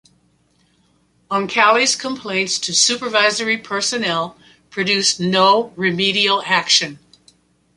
[1.29, 4.35] Oncale's complaints to supervisory personnel
[4.71, 6.97] produced no remedial action.